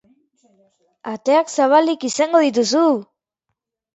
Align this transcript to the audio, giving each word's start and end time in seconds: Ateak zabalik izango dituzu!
Ateak 1.11 1.51
zabalik 1.57 2.07
izango 2.09 2.41
dituzu! 2.45 2.83